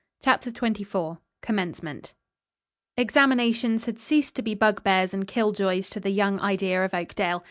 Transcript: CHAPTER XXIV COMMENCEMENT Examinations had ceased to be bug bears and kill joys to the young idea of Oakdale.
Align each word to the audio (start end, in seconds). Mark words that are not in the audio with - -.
CHAPTER 0.23 0.49
XXIV 0.49 1.19
COMMENCEMENT 1.43 2.15
Examinations 2.97 3.85
had 3.85 3.99
ceased 3.99 4.35
to 4.35 4.41
be 4.41 4.55
bug 4.55 4.81
bears 4.81 5.13
and 5.13 5.27
kill 5.27 5.51
joys 5.51 5.91
to 5.91 5.99
the 5.99 6.09
young 6.09 6.39
idea 6.39 6.83
of 6.83 6.95
Oakdale. 6.95 7.39